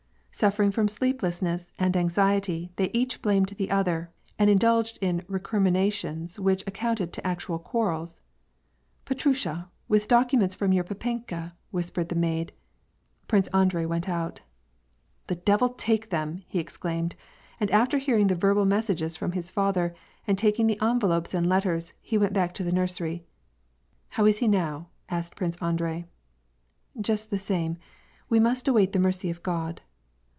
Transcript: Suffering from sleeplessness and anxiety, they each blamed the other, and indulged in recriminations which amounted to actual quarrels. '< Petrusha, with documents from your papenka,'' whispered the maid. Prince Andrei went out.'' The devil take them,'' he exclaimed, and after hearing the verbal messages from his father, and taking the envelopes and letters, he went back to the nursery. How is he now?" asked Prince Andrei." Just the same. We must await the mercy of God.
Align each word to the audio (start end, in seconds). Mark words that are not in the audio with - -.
Suffering 0.33 0.71
from 0.71 0.87
sleeplessness 0.87 1.73
and 1.77 1.95
anxiety, 1.95 2.71
they 2.77 2.89
each 2.93 3.21
blamed 3.21 3.49
the 3.49 3.69
other, 3.69 4.09
and 4.39 4.49
indulged 4.49 4.97
in 5.01 5.23
recriminations 5.27 6.39
which 6.39 6.63
amounted 6.65 7.11
to 7.11 7.27
actual 7.27 7.59
quarrels. 7.59 8.21
'< 8.65 9.05
Petrusha, 9.05 9.69
with 9.89 10.07
documents 10.07 10.55
from 10.55 10.71
your 10.71 10.85
papenka,'' 10.85 11.51
whispered 11.71 12.07
the 12.07 12.15
maid. 12.15 12.53
Prince 13.27 13.49
Andrei 13.49 13.83
went 13.85 14.07
out.'' 14.07 14.39
The 15.27 15.35
devil 15.35 15.67
take 15.67 16.09
them,'' 16.11 16.43
he 16.47 16.59
exclaimed, 16.59 17.17
and 17.59 17.69
after 17.69 17.97
hearing 17.97 18.27
the 18.27 18.33
verbal 18.33 18.65
messages 18.65 19.17
from 19.17 19.33
his 19.33 19.49
father, 19.51 19.93
and 20.25 20.37
taking 20.37 20.65
the 20.65 20.79
envelopes 20.81 21.33
and 21.33 21.47
letters, 21.49 21.91
he 21.99 22.17
went 22.17 22.31
back 22.33 22.53
to 22.53 22.63
the 22.63 22.71
nursery. 22.71 23.25
How 24.11 24.25
is 24.25 24.37
he 24.37 24.47
now?" 24.47 24.87
asked 25.09 25.35
Prince 25.35 25.57
Andrei." 25.61 26.05
Just 27.01 27.31
the 27.31 27.37
same. 27.37 27.75
We 28.29 28.39
must 28.39 28.69
await 28.69 28.93
the 28.93 28.97
mercy 28.97 29.29
of 29.29 29.43
God. 29.43 29.81